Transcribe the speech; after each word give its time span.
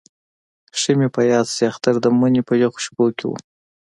ښه 0.79 0.91
مې 0.97 1.07
په 1.15 1.21
یاد 1.31 1.47
شي 1.55 1.63
اختر 1.71 1.93
د 2.01 2.05
مني 2.19 2.41
په 2.49 2.53
یخو 2.61 2.79
شپو 2.85 3.05
کې 3.17 3.25
وو. 3.27 3.37